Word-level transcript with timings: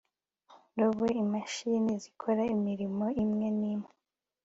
robo 0.79 1.05
imashini 1.23 1.91
zikora 2.03 2.43
imirimo 2.55 3.05
imwe 3.23 3.47
n'imwe 3.59 3.91